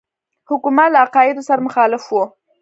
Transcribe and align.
حکومت 0.49 0.87
له 0.91 0.97
عقایدو 1.05 1.45
سره 1.47 1.65
مخالف 1.67 2.03
وو. 2.07 2.23